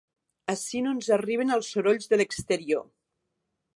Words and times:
Ací 0.53 0.79
no 0.85 0.93
ens 0.95 1.09
arriben 1.17 1.55
els 1.57 1.69
sorolls 1.75 2.09
de 2.15 2.19
l'exterior. 2.21 2.87